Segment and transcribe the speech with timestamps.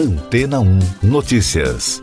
[0.00, 2.02] Antena 1 Notícias.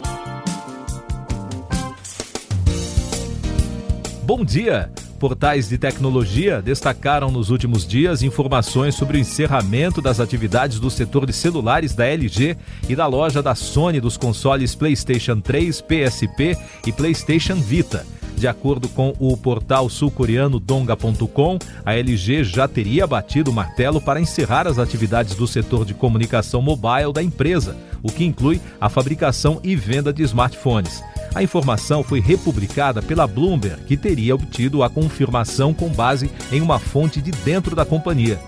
[4.21, 4.91] Bom dia!
[5.19, 11.25] Portais de tecnologia destacaram nos últimos dias informações sobre o encerramento das atividades do setor
[11.25, 12.55] de celulares da LG
[12.87, 16.55] e da loja da Sony dos consoles PlayStation 3, PSP
[16.85, 18.05] e PlayStation Vita.
[18.37, 24.21] De acordo com o portal sul-coreano Donga.com, a LG já teria batido o martelo para
[24.21, 29.59] encerrar as atividades do setor de comunicação mobile da empresa, o que inclui a fabricação
[29.63, 31.03] e venda de smartphones.
[31.33, 36.77] A informação foi republicada pela Bloomberg, que teria obtido a confirmação com base em uma
[36.77, 38.39] fonte de dentro da companhia.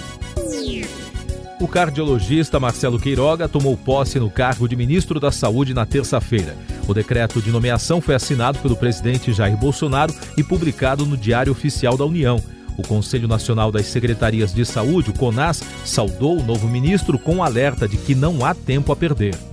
[1.64, 6.58] O cardiologista Marcelo Queiroga tomou posse no cargo de ministro da Saúde na terça-feira.
[6.90, 11.96] O decreto de nomeação foi assinado pelo presidente Jair Bolsonaro e publicado no Diário Oficial
[11.96, 12.38] da União.
[12.78, 17.44] O Conselho Nacional das Secretarias de Saúde, o CONAS, saudou o novo ministro com um
[17.44, 19.53] alerta de que não há tempo a perder.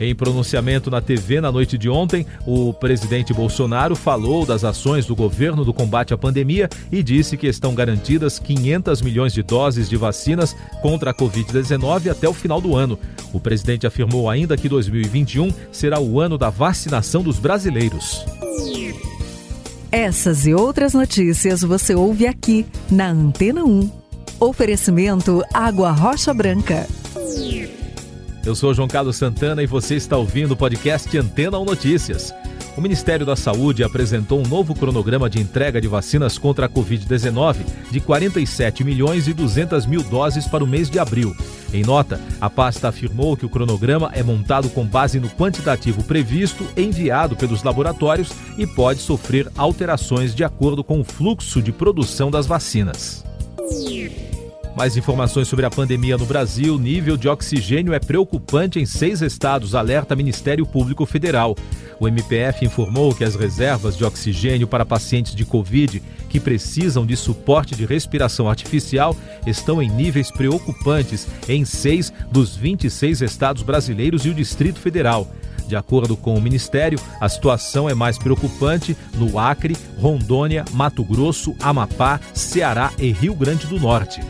[0.00, 5.14] Em pronunciamento na TV na noite de ontem, o presidente Bolsonaro falou das ações do
[5.14, 9.98] governo do combate à pandemia e disse que estão garantidas 500 milhões de doses de
[9.98, 12.98] vacinas contra a Covid-19 até o final do ano.
[13.30, 18.24] O presidente afirmou ainda que 2021 será o ano da vacinação dos brasileiros.
[19.92, 23.90] Essas e outras notícias você ouve aqui na Antena 1.
[24.40, 26.86] Oferecimento Água Rocha Branca.
[28.44, 32.34] Eu sou João Carlos Santana e você está ouvindo o podcast Antena 1 Notícias.
[32.74, 37.58] O Ministério da Saúde apresentou um novo cronograma de entrega de vacinas contra a Covid-19
[37.90, 41.36] de 47 milhões e 200 mil doses para o mês de abril.
[41.74, 46.66] Em nota, a pasta afirmou que o cronograma é montado com base no quantitativo previsto
[46.76, 52.46] enviado pelos laboratórios e pode sofrer alterações de acordo com o fluxo de produção das
[52.46, 53.22] vacinas.
[54.76, 56.78] Mais informações sobre a pandemia no Brasil.
[56.78, 61.56] Nível de oxigênio é preocupante em seis estados, alerta Ministério Público Federal.
[61.98, 67.16] O MPF informou que as reservas de oxigênio para pacientes de Covid que precisam de
[67.16, 69.14] suporte de respiração artificial
[69.46, 75.28] estão em níveis preocupantes em seis dos 26 estados brasileiros e o Distrito Federal.
[75.66, 81.54] De acordo com o Ministério, a situação é mais preocupante no Acre, Rondônia, Mato Grosso,
[81.60, 84.20] Amapá, Ceará e Rio Grande do Norte.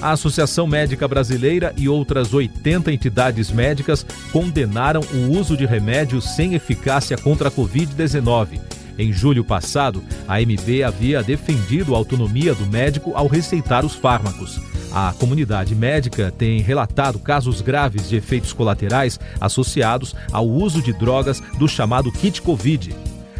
[0.00, 6.54] A Associação Médica Brasileira e outras 80 entidades médicas condenaram o uso de remédios sem
[6.54, 8.60] eficácia contra a Covid-19.
[8.96, 14.60] Em julho passado, a MB havia defendido a autonomia do médico ao receitar os fármacos.
[14.92, 21.40] A comunidade médica tem relatado casos graves de efeitos colaterais associados ao uso de drogas
[21.58, 22.94] do chamado kit Covid.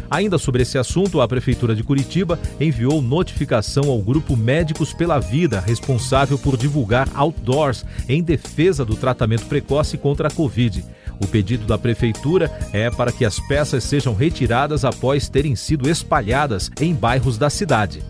[0.09, 5.59] Ainda sobre esse assunto, a Prefeitura de Curitiba enviou notificação ao Grupo Médicos pela Vida,
[5.59, 10.83] responsável por divulgar outdoors em defesa do tratamento precoce contra a Covid.
[11.21, 16.71] O pedido da Prefeitura é para que as peças sejam retiradas após terem sido espalhadas
[16.79, 18.01] em bairros da cidade.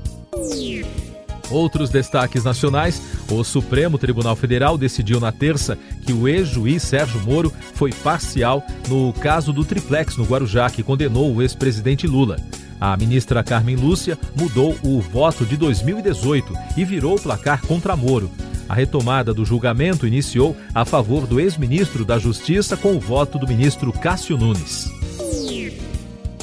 [1.49, 7.51] Outros destaques nacionais: O Supremo Tribunal Federal decidiu na terça que o ex-juiz Sérgio Moro
[7.73, 12.37] foi parcial no caso do triplex no Guarujá, que condenou o ex-presidente Lula.
[12.79, 18.31] A ministra Carmen Lúcia mudou o voto de 2018 e virou o placar contra Moro.
[18.69, 23.47] A retomada do julgamento iniciou a favor do ex-ministro da Justiça com o voto do
[23.47, 24.98] ministro Cássio Nunes.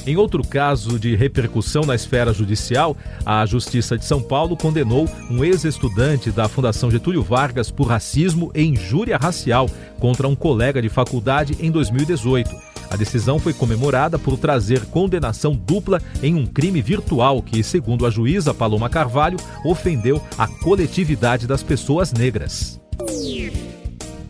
[0.07, 5.45] Em outro caso de repercussão na esfera judicial, a Justiça de São Paulo condenou um
[5.45, 9.69] ex-estudante da Fundação Getúlio Vargas por racismo e injúria racial
[9.99, 12.55] contra um colega de faculdade em 2018.
[12.89, 18.11] A decisão foi comemorada por trazer condenação dupla em um crime virtual que, segundo a
[18.11, 22.81] juíza Paloma Carvalho, ofendeu a coletividade das pessoas negras.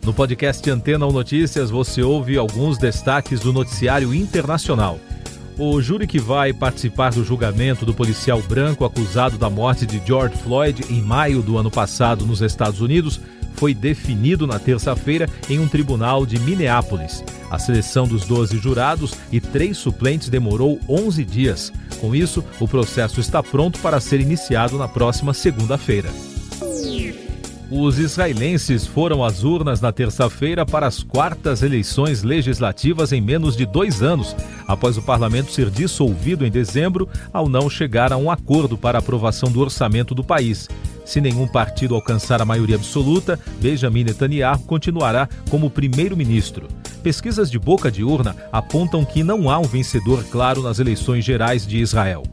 [0.03, 4.99] No podcast Antena ou Notícias, você ouve alguns destaques do noticiário internacional.
[5.59, 10.37] O júri que vai participar do julgamento do policial branco acusado da morte de George
[10.37, 13.19] Floyd em maio do ano passado nos Estados Unidos
[13.55, 17.23] foi definido na terça-feira em um tribunal de Minneapolis.
[17.49, 21.73] A seleção dos 12 jurados e três suplentes demorou 11 dias.
[21.99, 26.11] Com isso, o processo está pronto para ser iniciado na próxima segunda-feira.
[27.69, 33.65] Os israelenses foram às urnas na terça-feira para as quartas eleições legislativas em menos de
[33.65, 34.33] dois anos,
[34.65, 39.51] após o parlamento ser dissolvido em dezembro ao não chegar a um acordo para aprovação
[39.51, 40.69] do orçamento do país.
[41.03, 46.69] Se nenhum partido alcançar a maioria absoluta, Benjamin Netanyahu continuará como primeiro-ministro.
[47.03, 51.67] Pesquisas de boca de urna apontam que não há um vencedor claro nas eleições gerais
[51.67, 52.23] de Israel.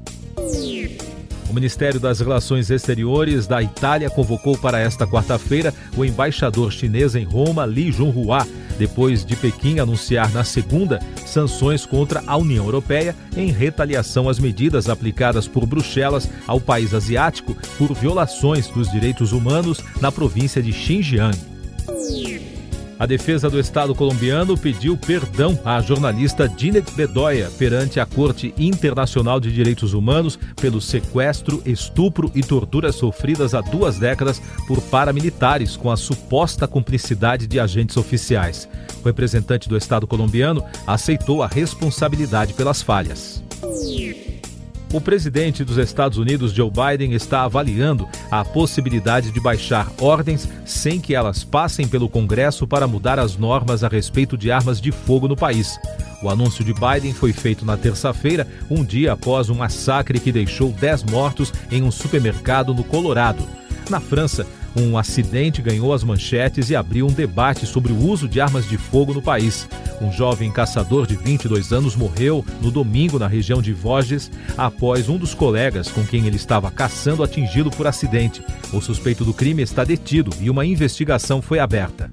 [1.54, 7.22] O Ministério das Relações Exteriores da Itália convocou para esta quarta-feira o embaixador chinês em
[7.22, 8.44] Roma, Li Junhua,
[8.76, 14.88] depois de Pequim anunciar na segunda sanções contra a União Europeia em retaliação às medidas
[14.88, 21.53] aplicadas por Bruxelas ao país asiático por violações dos direitos humanos na província de Xinjiang.
[22.96, 29.40] A defesa do Estado colombiano pediu perdão à jornalista Dinet Bedoya perante a Corte Internacional
[29.40, 35.90] de Direitos Humanos pelo sequestro, estupro e torturas sofridas há duas décadas por paramilitares com
[35.90, 38.68] a suposta cumplicidade de agentes oficiais.
[39.02, 43.42] O representante do Estado colombiano aceitou a responsabilidade pelas falhas.
[44.94, 51.00] O presidente dos Estados Unidos, Joe Biden, está avaliando a possibilidade de baixar ordens sem
[51.00, 55.28] que elas passem pelo Congresso para mudar as normas a respeito de armas de fogo
[55.28, 55.78] no país.
[56.22, 60.72] O anúncio de Biden foi feito na terça-feira, um dia após um massacre que deixou
[60.72, 63.46] 10 mortos em um supermercado no Colorado.
[63.90, 68.40] Na França, um acidente ganhou as manchetes e abriu um debate sobre o uso de
[68.40, 69.68] armas de fogo no país.
[70.00, 75.16] Um jovem caçador de 22 anos morreu no domingo na região de Vosges após um
[75.16, 78.42] dos colegas com quem ele estava caçando atingido por acidente.
[78.72, 82.10] O suspeito do crime está detido e uma investigação foi aberta.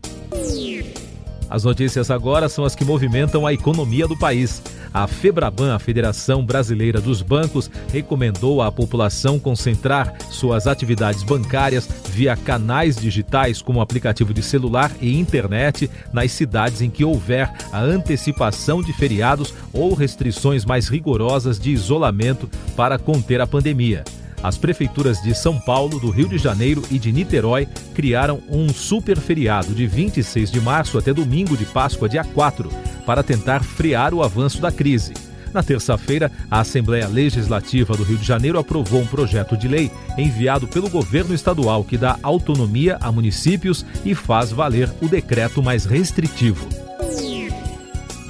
[1.52, 4.62] As notícias agora são as que movimentam a economia do país.
[4.94, 12.36] A Febraban, a Federação Brasileira dos Bancos, recomendou à população concentrar suas atividades bancárias via
[12.36, 18.82] canais digitais como aplicativo de celular e internet nas cidades em que houver a antecipação
[18.82, 24.04] de feriados ou restrições mais rigorosas de isolamento para conter a pandemia.
[24.44, 29.20] As prefeituras de São Paulo, do Rio de Janeiro e de Niterói criaram um super
[29.20, 32.70] feriado de 26 de março até domingo de Páscoa, dia 4,
[33.06, 35.14] para tentar frear o avanço da crise.
[35.54, 40.68] Na terça-feira, a Assembleia Legislativa do Rio de Janeiro aprovou um projeto de lei enviado
[40.68, 46.91] pelo governo estadual que dá autonomia a municípios e faz valer o decreto mais restritivo.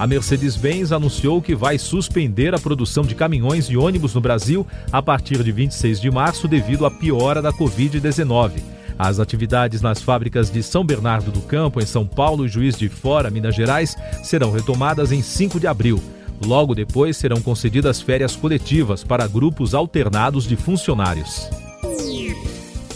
[0.02, 5.00] A Mercedes-Benz anunciou que vai suspender a produção de caminhões e ônibus no Brasil a
[5.00, 8.54] partir de 26 de março devido à piora da Covid-19.
[8.98, 12.88] As atividades nas fábricas de São Bernardo do Campo, em São Paulo e Juiz de
[12.88, 16.02] Fora, Minas Gerais, serão retomadas em 5 de abril.
[16.44, 21.48] Logo depois serão concedidas férias coletivas para grupos alternados de funcionários.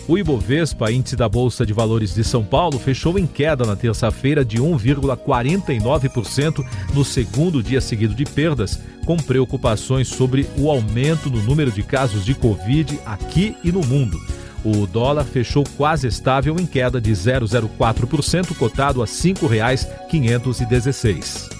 [0.08, 4.44] O Ibovespa, índice da Bolsa de Valores de São Paulo, fechou em queda na terça-feira
[4.44, 11.72] de 1,49% no segundo dia seguido de perdas, com preocupações sobre o aumento no número
[11.72, 14.16] de casos de Covid aqui e no mundo.
[14.64, 21.55] O dólar fechou quase estável em queda de 0,04%, cotado a R$ 5,516.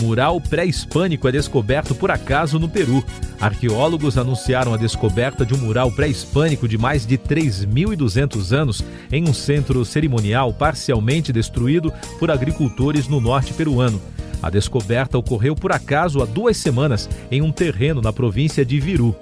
[0.00, 3.04] Mural pré-hispânico é descoberto por acaso no Peru.
[3.38, 9.34] Arqueólogos anunciaram a descoberta de um mural pré-hispânico de mais de 3.200 anos em um
[9.34, 14.00] centro cerimonial parcialmente destruído por agricultores no norte peruano.
[14.42, 19.14] A descoberta ocorreu por acaso há duas semanas em um terreno na província de Viru.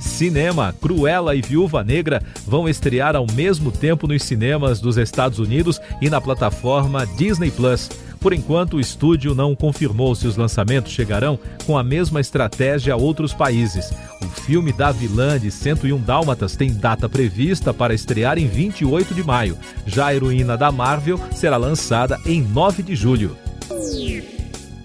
[0.00, 5.80] Cinema, Cruella e Viúva Negra vão estrear ao mesmo tempo nos cinemas dos Estados Unidos
[6.00, 7.88] e na plataforma Disney Plus.
[8.24, 12.96] Por enquanto, o estúdio não confirmou se os lançamentos chegarão com a mesma estratégia a
[12.96, 13.92] outros países.
[14.22, 19.22] O filme da vilã de 101 Dálmatas tem data prevista para estrear em 28 de
[19.22, 19.58] maio.
[19.84, 23.36] Já a heroína da Marvel será lançada em 9 de julho.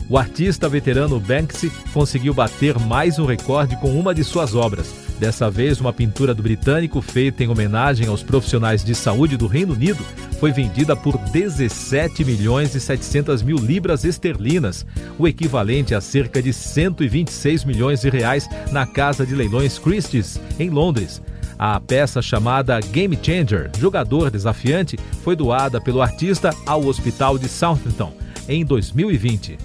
[0.09, 5.08] O artista veterano Banksy conseguiu bater mais um recorde com uma de suas obras.
[5.19, 9.73] Dessa vez, uma pintura do britânico feita em homenagem aos profissionais de saúde do Reino
[9.73, 10.01] Unido
[10.39, 14.85] foi vendida por 17 milhões e 700 mil libras esterlinas,
[15.17, 20.69] o equivalente a cerca de 126 milhões de reais na casa de leilões Christie's, em
[20.69, 21.21] Londres.
[21.57, 28.13] A peça chamada Game Changer, Jogador Desafiante, foi doada pelo artista ao Hospital de Southampton
[28.47, 29.57] em 2020.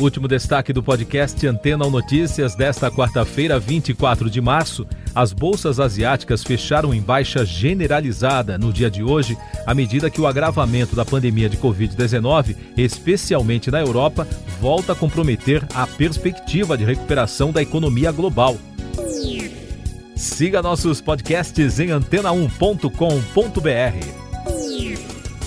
[0.00, 4.84] Último destaque do podcast Antena Notícias desta quarta-feira, 24 de março.
[5.14, 10.26] As bolsas asiáticas fecharam em baixa generalizada no dia de hoje, à medida que o
[10.26, 14.26] agravamento da pandemia de Covid-19, especialmente na Europa,
[14.60, 18.56] volta a comprometer a perspectiva de recuperação da economia global.
[20.16, 24.23] Siga nossos podcasts em antena1.com.br.